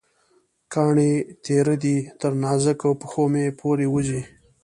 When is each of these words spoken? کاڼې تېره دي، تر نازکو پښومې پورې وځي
کاڼې 0.73 1.11
تېره 1.45 1.75
دي، 1.83 1.97
تر 2.19 2.31
نازکو 2.43 2.89
پښومې 3.01 3.45
پورې 3.59 3.85
وځي 3.93 4.21